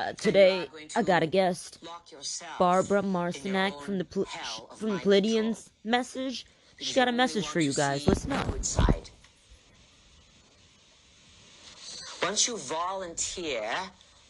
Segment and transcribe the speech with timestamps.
[0.00, 0.66] Uh, today,
[0.96, 1.78] I got a guest,
[2.58, 4.24] Barbara Marciniak from the Pl-
[4.76, 6.46] from the Pleiadians message.
[6.78, 8.06] She got a message for you guys.
[8.06, 8.46] Listen up.
[12.22, 13.70] Once you volunteer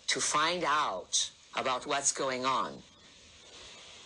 [0.09, 2.73] to find out about what's going on,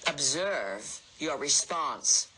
[0.06, 2.28] observe your response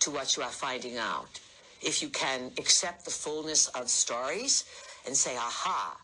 [0.00, 1.40] to what you are finding out.
[1.80, 4.66] If you can accept the fullness of stories
[5.06, 5.96] and say, aha,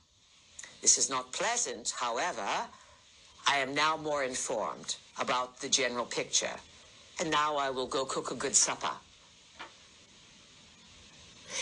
[0.82, 2.48] this is not pleasant, however,
[3.46, 6.56] I am now more informed about the general picture.
[7.18, 8.92] And now I will go cook a good supper.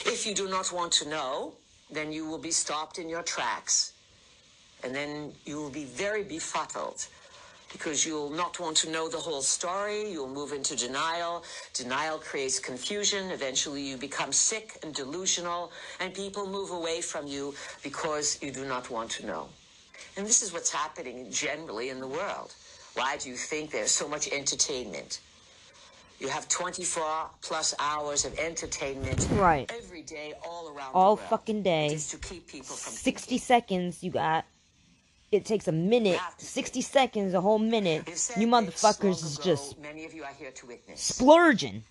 [0.06, 1.54] If you do not want to know,
[1.91, 3.92] then you will be stopped in your tracks.
[4.84, 7.06] And then you will be very befuddled
[7.72, 10.10] because you'll not want to know the whole story.
[10.10, 11.45] You'll move into denial.
[11.74, 13.30] Denial creates confusion.
[13.30, 18.64] Eventually, you become sick and delusional, and people move away from you because you do
[18.64, 19.48] not want to know.
[20.16, 22.54] And this is what's happening generally in the world.
[22.94, 25.20] Why do you think there's so much entertainment?
[26.19, 29.70] You have 24 plus hours of entertainment Right.
[29.72, 31.30] every day, all around All the world.
[31.30, 31.94] fucking day.
[31.94, 33.39] Is to keep people from 60 thinking.
[33.39, 34.44] seconds you got.
[35.30, 38.08] It takes a minute, 60 seconds, a whole minute.
[38.36, 41.00] You motherfuckers is just Many of you are here to witness.
[41.02, 41.82] splurging.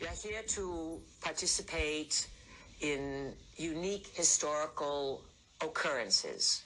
[0.00, 2.26] You're here to participate
[2.80, 5.22] in unique historical
[5.62, 6.62] occurrences.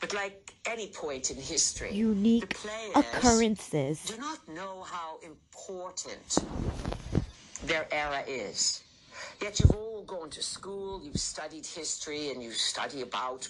[0.00, 2.56] But like any point in history, Unique
[2.96, 4.04] occurrences.
[4.06, 6.38] do not know how important
[7.66, 8.82] their era is.
[9.42, 13.48] Yet you've all gone to school, you've studied history, and you study about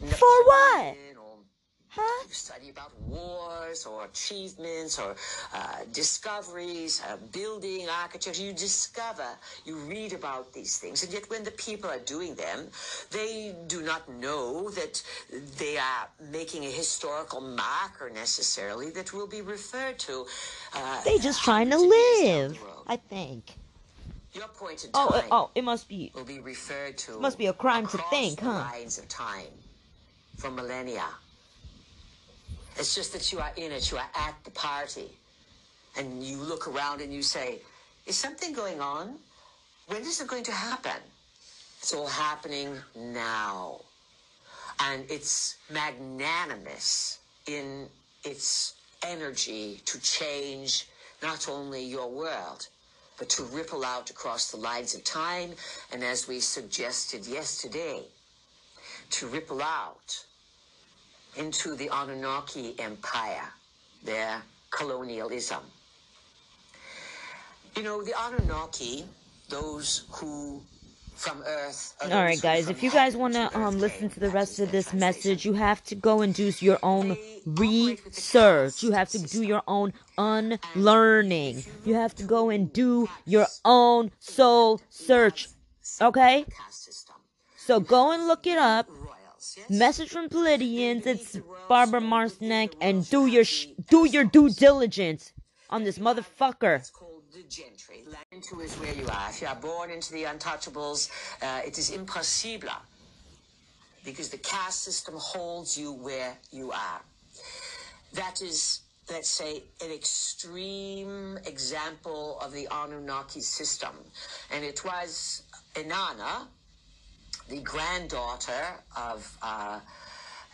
[0.00, 0.96] For what?
[1.18, 1.36] Or
[1.88, 2.24] Huh?
[2.28, 5.14] you study about wars or achievements or
[5.54, 8.42] uh, discoveries, uh, building, architecture.
[8.42, 9.28] You discover,
[9.64, 11.02] you read about these things.
[11.02, 12.68] And yet, when the people are doing them,
[13.10, 15.02] they do not know that
[15.58, 20.26] they are making a historical marker necessarily that will be referred to.
[20.74, 22.84] Uh, They just trying to hundreds of years down live.
[22.88, 23.54] I think.
[24.36, 26.12] Your point in Oh, uh, time oh, it must be.
[26.14, 27.18] will be referred to.
[27.18, 28.68] Must be a crime to think, the huh?
[28.70, 29.48] Lines of time
[30.36, 31.08] for millennia.
[32.76, 33.90] It's just that you are in it.
[33.90, 35.08] You are at the party,
[35.96, 37.62] and you look around and you say,
[38.04, 39.18] "Is something going on?
[39.86, 41.00] When is it going to happen?"
[41.80, 43.80] It's all happening now,
[44.80, 47.88] and it's magnanimous in
[48.22, 50.88] its energy to change
[51.22, 52.68] not only your world,
[53.18, 55.52] but to ripple out across the lines of time,
[55.92, 58.02] and as we suggested yesterday,
[59.10, 60.24] to ripple out
[61.36, 63.52] into the Anunnaki Empire,
[64.02, 65.62] their colonialism.
[67.76, 69.04] You know, the Anunnaki,
[69.48, 70.62] those who
[71.16, 71.94] from Earth.
[72.00, 72.68] are All right, guys.
[72.68, 75.82] If you guys want to um listen to the rest of this message, you have
[75.84, 77.16] to go and do your own
[77.46, 78.82] research.
[78.82, 81.64] You have to do your own unlearning.
[81.84, 85.48] You have to go and do your own soul search.
[86.00, 86.44] Okay?
[87.56, 88.88] So go and look it up.
[89.68, 91.06] Message from Pleiadians.
[91.06, 91.38] It's
[91.68, 93.44] Barbara Marciniak, and do your
[93.88, 95.32] do your due diligence
[95.70, 96.88] on this motherfucker.
[97.36, 98.02] The gentry.
[98.32, 99.28] Into is where you are.
[99.28, 101.10] If you are born into the untouchables,
[101.42, 102.70] uh, it is impossible
[104.06, 107.02] because the caste system holds you where you are.
[108.14, 108.80] That is,
[109.10, 113.94] let's say, an extreme example of the Anunnaki system.
[114.50, 115.42] And it was
[115.74, 116.46] Inanna,
[117.50, 118.64] the granddaughter
[118.96, 119.80] of uh,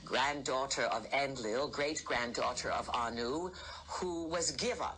[0.04, 3.52] granddaughter of Enlil, great granddaughter of Anu,
[3.86, 4.88] who was given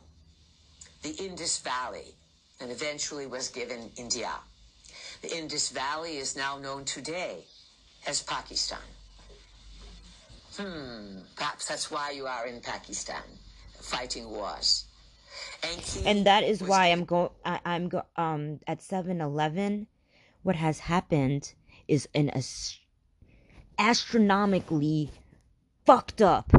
[1.04, 2.14] the Indus Valley
[2.60, 4.32] and eventually was given India.
[5.20, 7.44] The Indus Valley is now known today
[8.08, 8.78] as Pakistan.
[10.56, 13.22] Hmm, perhaps that's why you are in Pakistan,
[13.80, 14.86] fighting wars.
[15.62, 19.86] Enki and that is why I'm go I, I'm go um at 7-Eleven.
[20.42, 21.52] What has happened
[21.86, 22.78] is an as-
[23.78, 25.10] astronomically
[25.84, 26.50] fucked up.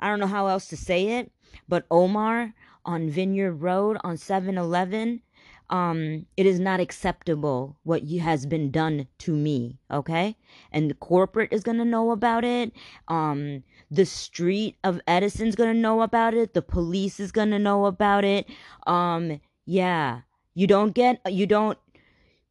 [0.00, 1.30] I don't know how else to say it,
[1.68, 5.22] but Omar on Vineyard Road on 7-Eleven,
[5.70, 9.78] um, it is not acceptable what you, has been done to me.
[9.90, 10.36] Okay,
[10.70, 12.72] and the corporate is gonna know about it.
[13.08, 16.52] Um, the street of Edison's gonna know about it.
[16.52, 18.46] The police is gonna know about it.
[18.86, 20.20] Um, yeah,
[20.54, 21.78] you don't get, you don't,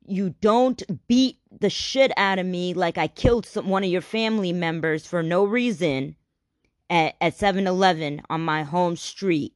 [0.04, 4.01] you don't beat the shit out of me like I killed some one of your
[4.01, 6.16] family members for no reason
[6.89, 9.54] at at 7-Eleven on my home street.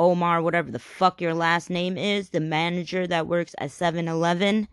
[0.00, 4.66] Omar, whatever the fuck your last name is, the manager that works at 7-Eleven.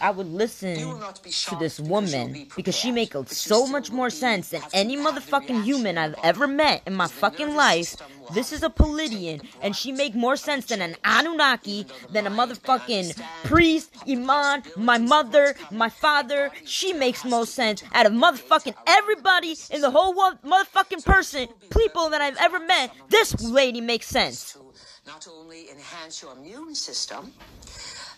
[0.00, 3.16] I would listen You will not be to this woman you'll be because she makes
[3.36, 7.96] so much more sense than any motherfucking human I've ever met in my fucking life.
[8.34, 12.12] This is a Palladian, and she make more sense than an Anunnaki even though the
[12.12, 16.50] than a motherfucking priest, Iman, my mother, my father.
[16.64, 22.10] She makes most sense out of motherfucking everybody in the whole world, motherfucking person, people
[22.10, 22.92] that I've ever met.
[23.08, 24.52] This lady makes sense.
[24.52, 24.58] to
[25.06, 27.32] not only enhance your immune system,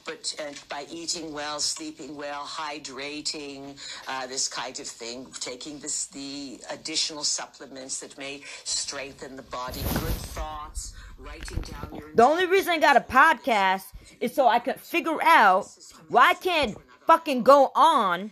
[0.04, 6.06] but uh, by eating well, sleeping well, hydrating, uh, this kind of thing, taking this
[6.06, 12.10] the additional supplements that may strengthen the body, good thoughts, writing down your.
[12.14, 13.84] The only reason I got a podcast
[14.20, 15.66] is so I could figure out
[16.08, 16.76] why I can't
[17.06, 18.30] fucking go on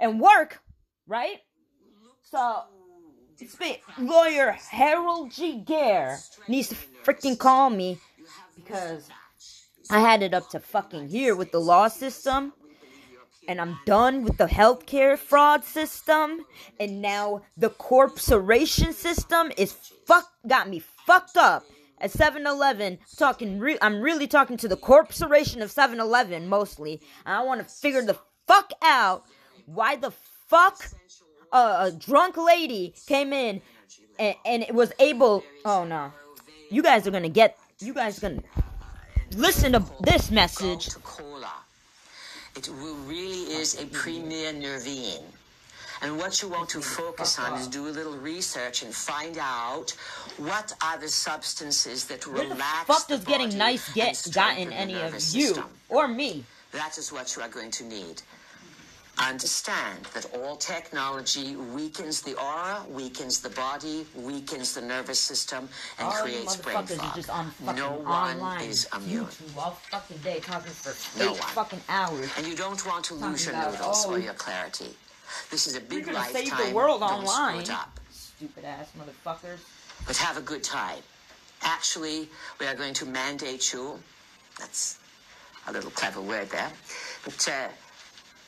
[0.00, 0.60] and work,
[1.06, 1.40] right?
[2.22, 2.62] So,
[3.46, 5.60] spe- lawyer Harold G.
[5.60, 6.18] Gare
[6.48, 7.98] needs to freaking call me
[8.56, 9.08] because
[9.90, 12.52] I had it up to fucking here with the law system.
[13.48, 16.44] And I'm done with the healthcare fraud system.
[16.80, 21.64] And now the corporation system is fuck got me fucked up.
[21.98, 27.00] At 7-Eleven, talking re- I'm really talking to the corporation of 7-Eleven mostly.
[27.24, 29.24] And I want to figure the fuck out
[29.66, 30.10] why the
[30.48, 30.90] fuck
[31.52, 33.62] a, a drunk lady came in
[34.18, 35.42] and, and it was able.
[35.64, 36.12] Oh no,
[36.70, 37.56] you guys are gonna get.
[37.80, 38.42] You guys are gonna
[39.32, 40.88] listen to this message.
[42.56, 42.70] It
[43.06, 45.24] really is a premier nervine.
[46.02, 49.90] And what you want to focus on is do a little research and find out
[50.36, 54.72] what are the substances that Where the relax fuck the does getting nice get gotten
[54.72, 55.64] any of you system.
[55.88, 56.44] or me?
[56.72, 58.22] That is what you are going to need.
[59.18, 66.06] Understand that all technology weakens the aura, weakens the body, weakens the nervous system, and
[66.06, 67.14] All creates brain fog.
[67.16, 69.24] just on no one online, is immune.
[69.24, 71.48] YouTube all fucking day talking for No eight one.
[71.48, 72.28] fucking hours.
[72.36, 74.94] And you don't want to lose your noodles or your clarity.
[75.50, 76.44] This is a big You're gonna lifetime.
[76.46, 77.64] save the world Don't online.
[77.64, 77.98] screw it up.
[78.12, 79.58] Stupid ass motherfuckers.
[80.06, 80.98] But have a good time.
[81.62, 82.28] Actually,
[82.60, 83.98] we are going to mandate you.
[84.58, 84.98] That's
[85.66, 86.70] a little clever word there.
[87.24, 87.68] But uh,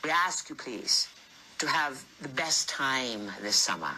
[0.05, 1.09] we ask you, please,
[1.59, 3.91] to have the best time this summer.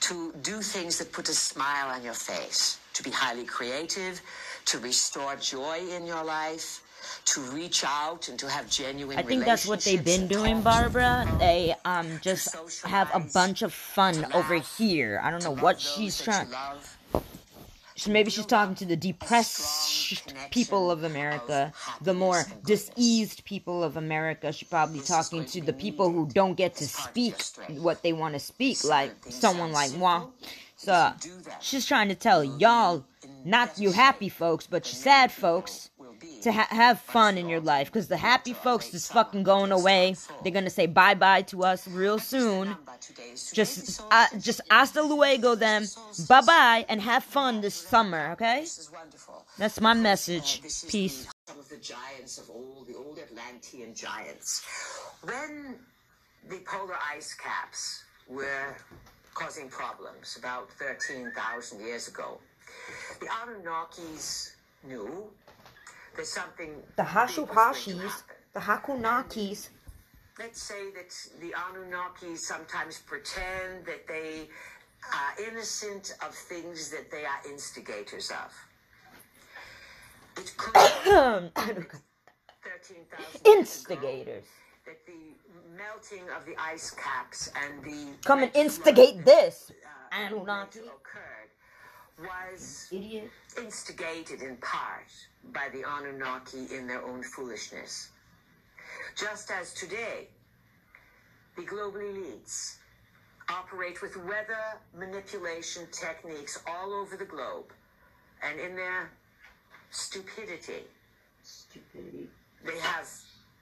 [0.00, 2.78] To do things that put a smile on your face.
[2.94, 4.20] To be highly creative.
[4.66, 6.82] To restore joy in your life.
[7.26, 10.64] To reach out and to have genuine I think that's what they've been doing, and
[10.64, 11.38] talk to Barbara.
[11.38, 15.20] They um just have a bunch of fun over here.
[15.22, 16.48] I don't know what she's trying.
[17.98, 23.96] So maybe she's talking to the depressed people of America, the more diseased people of
[23.96, 24.52] America.
[24.52, 27.34] She's probably talking to the people who don't get to speak
[27.70, 30.26] what they want to speak, like someone like moi.
[30.76, 31.12] So
[31.60, 33.04] she's trying to tell y'all,
[33.44, 35.90] not you happy folks, but you sad folks,
[36.42, 37.88] to ha- have fun in your life.
[37.88, 40.14] Because the happy folks is fucking going away.
[40.42, 42.76] They're gonna say bye bye to us real soon.
[43.52, 45.86] Just, uh, just hasta luego, then.
[46.28, 48.66] Bye bye, and have fun this summer, okay?
[49.58, 50.62] That's my message.
[50.88, 51.26] Peace.
[51.48, 54.64] of the giants of old, the old Atlantean giants.
[55.22, 55.76] When
[56.48, 58.76] the polar ice caps were
[59.34, 62.38] causing problems about 13,000 years ago,
[63.20, 64.52] the Anunnakis
[64.84, 65.30] knew
[66.18, 68.22] that something The Hashupashis,
[68.52, 69.70] the Hakunakis,
[70.38, 71.10] Let's say that
[71.40, 74.48] the Anunnaki sometimes pretend that they
[75.12, 78.52] are innocent of things that they are instigators of.
[80.36, 84.44] It could be 13,000 years ago instigators.
[84.86, 85.22] that the
[85.76, 90.80] melting of the ice caps and the Come and instigate this, uh, Anunnaki.
[90.80, 91.37] occurred
[92.20, 93.30] was Idiot.
[93.56, 95.10] instigated in part
[95.52, 98.10] by the Anunnaki in their own foolishness.
[99.16, 100.28] Just as today,
[101.56, 102.76] the global elites
[103.48, 107.72] operate with weather manipulation techniques all over the globe,
[108.42, 109.10] and in their
[109.90, 110.84] stupidity,
[111.42, 112.28] Stupidity.
[112.64, 113.08] they have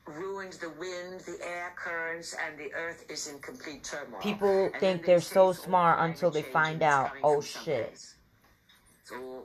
[0.07, 4.21] ruined the wind, the air currents, and the earth is in complete turmoil.
[4.21, 7.99] People And think they they're so smart until they find out, oh, shit.
[9.07, 9.45] So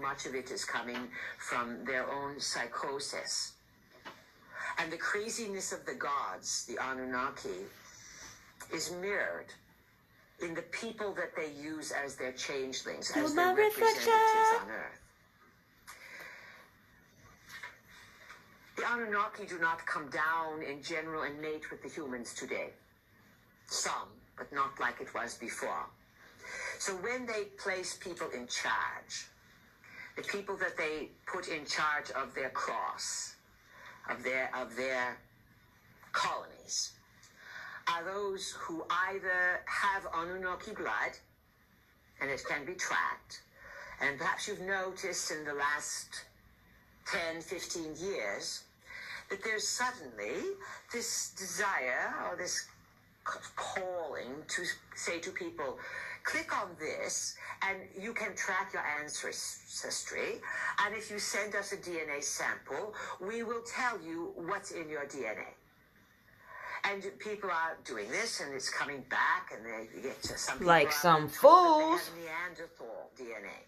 [0.00, 3.52] much of it is coming from their own psychosis.
[4.78, 7.66] And the craziness of the gods, the Anunnaki,
[8.72, 9.52] is mirrored
[10.40, 14.62] in the people that they use as their changelings, as You're their representatives reflection.
[14.62, 15.00] on Earth.
[18.76, 22.70] The Anunnaki do not come down in general and mate with the humans today.
[23.66, 25.86] Some, but not like it was before.
[26.84, 29.28] So when they place people in charge,
[30.16, 33.36] the people that they put in charge of their cross,
[34.10, 35.16] of their of their
[36.10, 36.90] colonies
[37.86, 41.12] are those who either have Anunnaki blood,
[42.20, 43.42] and it can be tracked,
[44.00, 46.24] and perhaps you've noticed in the last
[47.06, 48.64] 10, 15 years
[49.30, 50.34] that there's suddenly
[50.92, 52.66] this desire or this
[53.54, 54.64] calling to
[54.96, 55.78] say to people,
[56.24, 60.40] click on this and you can track your ancestry.
[60.84, 65.06] And if you send us a DNA sample, we will tell you what's in your
[65.06, 65.54] DNA.
[66.84, 70.90] And people are doing this, and it's coming back, and they get to some Like
[70.90, 72.10] some fools.
[72.20, 73.62] Neanderthal DNA.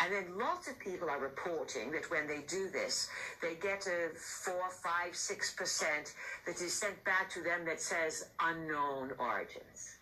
[0.00, 3.08] And then lots of people are reporting that when they do this,
[3.40, 6.14] they get a four, five, six percent
[6.46, 9.96] that is sent back to them that says unknown origins.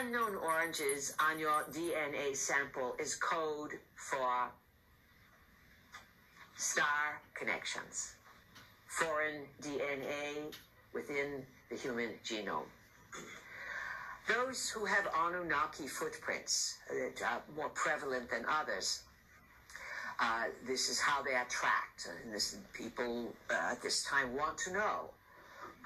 [0.00, 4.50] Unknown oranges on your DNA sample is code for
[6.56, 8.14] star connections,
[8.86, 10.54] foreign DNA
[10.94, 12.70] within the human genome.
[14.28, 19.02] Those who have Anunnaki footprints that are more prevalent than others,
[20.20, 22.08] uh, this is how they are tracked.
[22.24, 25.10] And this, people uh, at this time want to know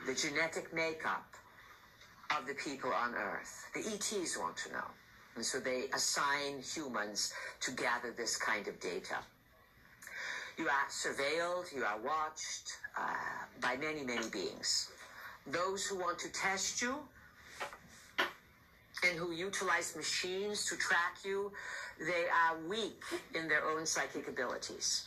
[0.07, 1.35] the genetic makeup
[2.31, 3.67] of the people on Earth.
[3.75, 4.85] The ETs want to know.
[5.37, 9.19] And so they assign humans to gather this kind of data.
[10.57, 13.03] You are surveilled, you are watched uh,
[13.61, 14.89] by many, many beings.
[15.47, 16.97] Those who want to test you
[19.05, 21.53] and who utilize machines to track you,
[21.99, 23.03] they are weak
[23.35, 25.05] in their own psychic abilities.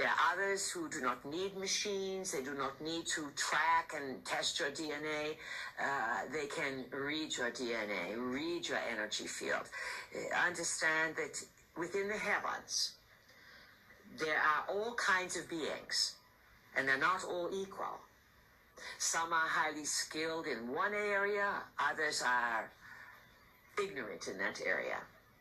[0.00, 2.32] There are others who do not need machines.
[2.32, 5.36] They do not need to track and test your DNA.
[5.78, 9.68] Uh, they can read your DNA, read your energy field.
[10.16, 11.44] Uh, understand that
[11.76, 12.92] within the heavens,
[14.18, 16.14] there are all kinds of beings,
[16.78, 18.00] and they're not all equal.
[18.96, 22.70] Some are highly skilled in one area, others are
[23.78, 24.96] ignorant in that area.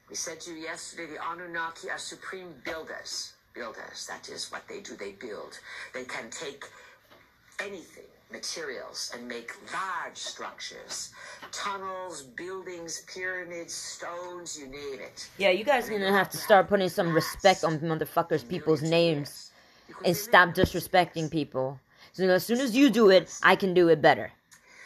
[0.10, 3.36] We said to you yesterday the Anunnaki are supreme builders.
[3.54, 5.60] Builders, that is what they do, they build.
[5.94, 6.66] They can take
[7.60, 11.12] anything, materials, and make large structures
[11.52, 15.30] tunnels, buildings, pyramids, stones, you name it.
[15.38, 19.52] Yeah, you guys are gonna have to start putting some respect on motherfuckers' people's names
[20.06, 21.80] and stop disrespecting people.
[22.14, 24.32] So as soon as you do it, I can do it better.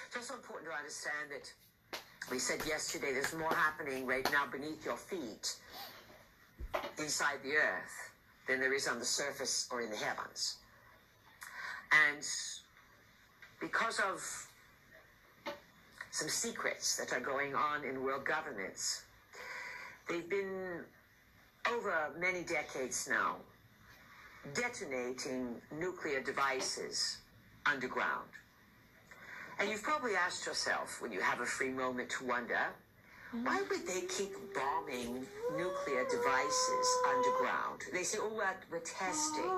[0.08, 1.51] It's also important to understand that
[2.32, 5.55] we said yesterday there's more happening right now beneath your feet
[6.98, 8.12] inside the earth
[8.47, 10.57] than there is on the surface or in the heavens.
[11.91, 12.25] And
[13.59, 14.47] because of
[16.12, 19.03] some secrets that are going on in world governance,
[20.09, 20.81] they've been
[21.71, 23.38] over many decades now
[24.53, 27.17] detonating nuclear devices
[27.65, 28.27] underground.
[29.59, 32.67] And you've probably asked yourself when you have a free moment to wonder,
[33.41, 35.25] why would they keep bombing
[35.57, 37.81] nuclear devices underground?
[37.91, 39.49] They say, oh, we're, testing.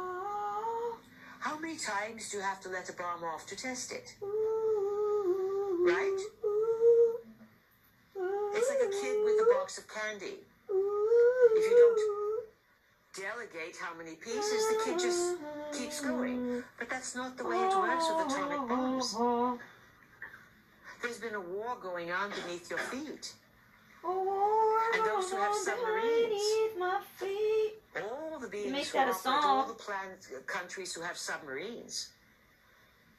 [1.39, 4.15] How many times do you have to let a bomb off to test it?
[4.21, 6.19] Right?
[8.55, 10.39] It's like a kid with a box of candy.
[10.69, 12.45] If you don't
[13.13, 15.37] delegate how many pieces, the kid just
[15.77, 16.63] keeps going.
[16.79, 19.15] But that's not the way it works with atomic bombs.
[21.01, 23.33] There's been a war going on beneath your feet.
[24.07, 26.41] And those who have submarines.
[28.01, 32.09] All the beings make who that a operate, all the planet, countries who have submarines,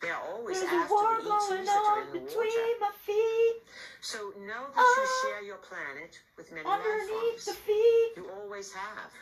[0.00, 2.80] they're always There's after the ETs that are in the between water.
[2.80, 3.56] my feet,
[4.02, 5.00] So know that Ah.
[5.00, 7.54] you share your planet with many landforms.
[7.56, 8.12] feet.
[8.16, 9.12] You always have.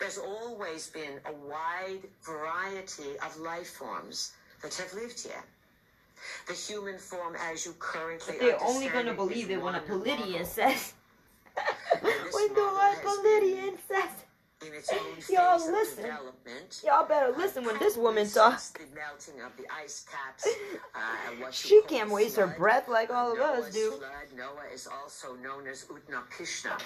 [0.00, 5.44] There's always been a wide variety of life forms that have lived here.
[6.46, 9.86] The human form, as you currently They're only gonna believe is it when a one
[9.86, 10.94] Palladian says.
[12.00, 14.10] when the has Palladian says.
[14.66, 16.04] In its own phase Y'all listen.
[16.84, 18.70] Y'all better listen when this woman talks.
[18.70, 20.48] The melting of the ice caps.
[20.92, 23.92] Uh, and what you She can't waste her breath like all of us do.
[23.92, 24.10] Flood.
[24.36, 26.78] Noah is also known as Utnapishtim.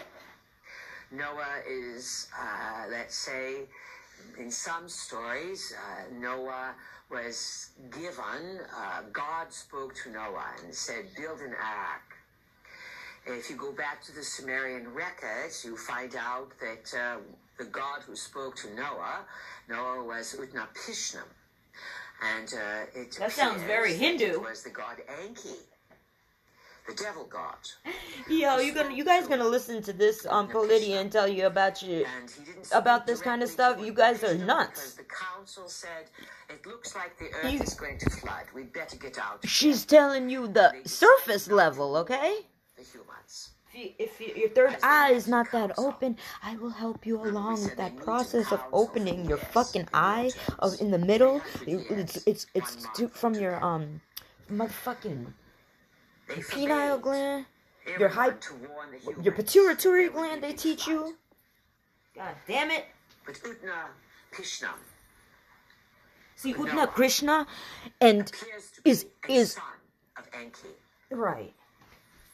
[1.10, 3.62] Noah is, uh, let's say,
[4.38, 6.74] in some stories, uh, Noah
[7.10, 12.02] was given, uh, God spoke to Noah and said, build an ark.
[13.26, 17.16] If you go back to the Sumerian records, you find out that uh,
[17.58, 19.20] the God who spoke to Noah,
[19.68, 21.22] Noah was Utnapishtim.
[22.36, 24.24] And uh, it That sounds very Hindu.
[24.24, 25.56] It was the god Enki
[26.86, 27.56] the devil god.
[28.28, 31.82] Yo, you gonna you guys gonna listen to this um Polidia and tell you about
[31.82, 33.80] you And he didn't about this kind of stuff?
[33.80, 34.94] You guys are nuts.
[34.94, 36.10] The council said
[36.48, 38.44] it looks like the earth You- is going to flood.
[38.54, 39.40] We'd better get out.
[39.44, 42.46] She's telling you the surface level, okay?
[42.76, 43.50] the humans.
[43.72, 47.20] If, you, if you, your third eye is not that open, I will help you
[47.20, 51.42] along with that process of opening your fucking eye of in the middle.
[51.66, 54.00] It's it's it's to, from your um
[54.50, 55.26] motherfucking
[56.28, 57.46] penile gland,
[57.86, 60.42] your everyone hy- to warn the your pituitary that there would gland.
[60.42, 61.16] They teach you.
[62.16, 62.86] God damn it!
[63.26, 63.88] But Utna
[64.32, 64.78] Pishnam
[66.36, 67.46] See, Utna Krishna,
[68.00, 69.62] and appears to be is is son
[70.18, 70.68] of Enki.
[71.10, 71.54] right.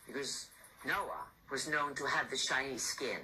[0.06, 0.48] Because
[0.84, 3.18] Noah was known to have the shiny skin,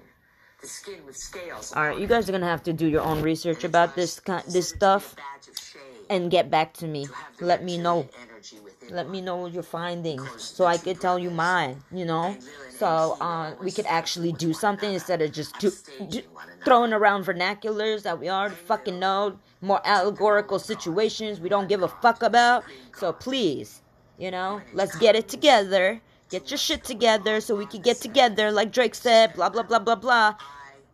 [0.61, 1.73] the skin with scales.
[1.73, 4.45] All right, you guys are gonna have to do your own research about this kind,
[4.47, 7.09] this to be a stuff, badge of shame and get back to me.
[7.41, 8.09] Let me know.
[8.47, 11.83] Reptilian energy within Let me know your findings so I could tell you mine.
[11.93, 12.37] You know,
[12.71, 15.71] so uh, we could actually do something instead of just do,
[16.09, 16.23] do,
[16.65, 21.89] throwing around vernaculars that we already fucking know, more allegorical situations we don't give a
[21.89, 22.65] fuck about.
[22.97, 23.83] So please,
[24.19, 26.01] you know, let's get it together.
[26.29, 29.35] Get your shit together so we can get together, like Drake said.
[29.35, 30.35] Blah blah blah blah blah.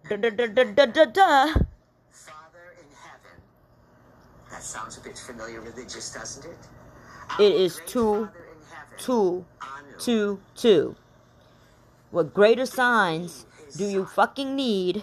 [0.09, 1.47] Da da da da da da da.
[2.13, 3.41] Father in heaven.
[4.51, 6.59] That sounds a bit familiar religious, doesn't it?
[7.39, 9.45] It is two, Father in heaven, two,
[9.99, 10.97] two, two.
[12.11, 13.47] What greater signs
[13.77, 15.03] do you fucking need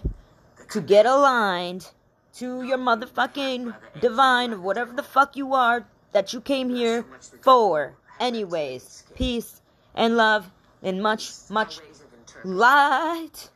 [0.70, 1.90] to get aligned
[2.36, 7.04] to your motherfucking divine, whatever the fuck you are that you came here
[7.42, 7.96] for?
[8.20, 9.62] Anyways, peace
[9.96, 10.52] and love
[10.84, 12.58] and much, much ways of interpreting.
[12.58, 13.50] light.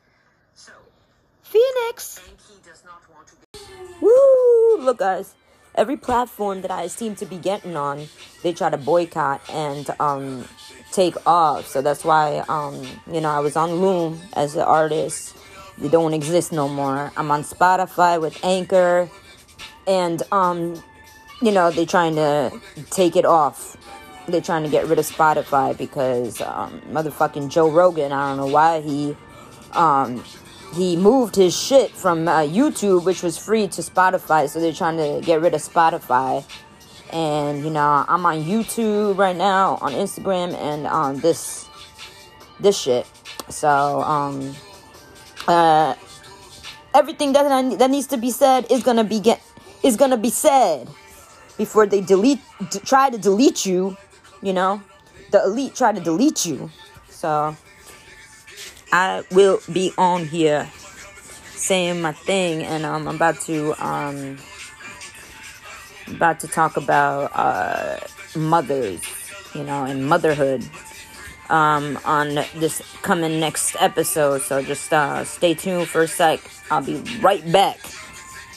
[1.44, 2.20] Phoenix!
[2.28, 3.60] Enki does not want to be
[4.02, 4.78] Woo!
[4.80, 5.36] Look, guys,
[5.76, 8.08] every platform that I seem to be getting on,
[8.42, 10.46] they try to boycott and um
[10.92, 11.68] take off.
[11.68, 15.36] So that's why um you know I was on Loom as an artist.
[15.78, 17.12] They don't exist no more.
[17.18, 19.10] I'm on Spotify with Anchor,
[19.88, 20.82] and um
[21.42, 22.52] you know they're trying to
[22.90, 23.78] take it off.
[24.28, 28.14] They're trying to get rid of Spotify because um, motherfucking Joe Rogan.
[28.14, 29.18] I don't know why he
[29.74, 30.24] um
[30.74, 34.50] he moved his shit from uh, YouTube, which was free, to Spotify.
[34.50, 36.44] So they're trying to get rid of Spotify.
[37.12, 41.68] And you know, I'm on YouTube right now, on Instagram, and on this
[42.60, 43.06] this shit.
[43.50, 44.56] So um,
[45.48, 45.94] uh,
[46.96, 49.42] everything that I, that needs to be said is gonna be get
[49.84, 50.90] is gonna be said
[51.58, 52.40] before they delete
[52.72, 53.96] d- try to delete you.
[54.42, 54.82] You know,
[55.30, 56.72] the elite try to delete you.
[57.10, 57.56] So.
[58.94, 60.70] I will be on here
[61.56, 64.38] saying my thing, and um, I'm about to um,
[66.08, 67.98] about to talk about uh,
[68.36, 69.02] mothers,
[69.56, 70.64] you know, and motherhood
[71.50, 74.44] um, on this coming next episode.
[74.44, 76.40] So just uh, stay tuned for a sec.
[76.70, 77.80] I'll be right back.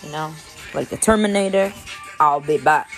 [0.03, 0.35] You know,
[0.75, 1.73] like the Terminator.
[2.21, 2.91] I'll be back.